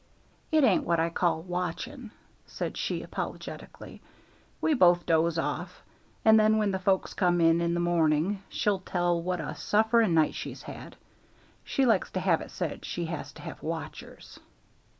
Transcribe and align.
"It 0.51 0.63
ain't 0.63 0.83
what 0.83 0.99
I 0.99 1.11
call 1.11 1.43
watching," 1.43 2.09
said 2.47 2.75
she, 2.75 3.03
apologetically. 3.03 4.01
"We 4.59 4.73
both 4.73 5.05
doze 5.05 5.37
off, 5.37 5.83
and 6.25 6.39
then 6.39 6.57
when 6.57 6.71
the 6.71 6.79
folks 6.79 7.13
come 7.13 7.39
in 7.39 7.61
in 7.61 7.75
the 7.75 7.79
morning 7.79 8.41
she'll 8.49 8.79
tell 8.79 9.21
what 9.21 9.39
a 9.39 9.53
sufferin' 9.53 10.15
night 10.15 10.33
she's 10.33 10.63
had. 10.63 10.95
She 11.63 11.85
likes 11.85 12.09
to 12.13 12.19
have 12.19 12.41
it 12.41 12.49
said 12.49 12.83
she 12.83 13.05
has 13.05 13.31
to 13.33 13.43
have 13.43 13.61
watchers." 13.61 14.39